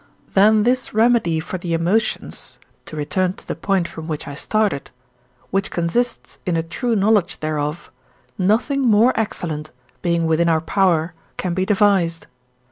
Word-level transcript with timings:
Than 0.33 0.63
this 0.63 0.95
remedy 0.95 1.39
for 1.39 1.59
the 1.59 1.75
emotions 1.75 2.57
(to 2.85 2.95
return 2.95 3.33
to 3.33 3.47
the 3.47 3.53
point 3.55 3.87
from 3.87 4.07
which 4.07 4.27
I 4.27 4.33
started), 4.33 4.89
which 5.51 5.69
consists 5.69 6.39
in 6.43 6.57
a 6.57 6.63
true 6.63 6.95
knowledge 6.95 7.39
thereof, 7.39 7.91
nothing 8.35 8.81
more 8.81 9.13
excellent, 9.15 9.69
being 10.01 10.25
within 10.25 10.49
our 10.49 10.59
power, 10.61 11.13
can 11.37 11.53
be 11.53 11.67
devised. 11.67 12.25